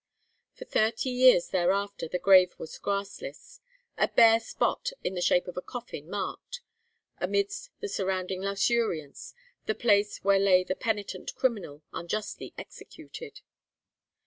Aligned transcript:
For 0.55 0.65
thirty 0.65 1.11
years 1.11 1.49
thereafter, 1.49 2.07
the 2.07 2.17
grave 2.17 2.57
was 2.57 2.79
grassless; 2.79 3.59
a 3.99 4.07
bare 4.07 4.39
spot 4.39 4.89
in 5.03 5.13
the 5.13 5.21
shape 5.21 5.47
of 5.47 5.57
a 5.57 5.61
coffin 5.61 6.09
marked, 6.09 6.61
amidst 7.19 7.69
the 7.81 7.87
surrounding 7.87 8.41
luxuriance, 8.41 9.35
the 9.67 9.75
place 9.75 10.17
where 10.23 10.39
lay 10.39 10.63
the 10.63 10.73
penitent 10.73 11.35
criminal, 11.35 11.83
unjustly 11.93 12.51
executed. 12.57 13.41